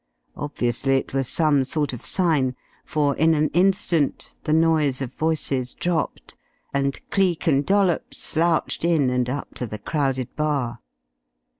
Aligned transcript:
Obviously 0.35 0.95
it 0.97 1.13
was 1.13 1.29
some 1.29 1.63
sort 1.63 1.93
of 1.93 2.03
sign, 2.03 2.55
for 2.83 3.15
in 3.17 3.35
an 3.35 3.49
instant 3.49 4.33
the 4.45 4.51
noise 4.51 4.99
of 4.99 5.13
voices 5.13 5.75
dropped, 5.75 6.35
and 6.73 6.99
Cleek 7.11 7.45
and 7.45 7.63
Dollops 7.63 8.17
slouched 8.17 8.83
in 8.83 9.11
and 9.11 9.29
up 9.29 9.53
to 9.53 9.67
the 9.67 9.77
crowded 9.77 10.35
bar. 10.35 10.79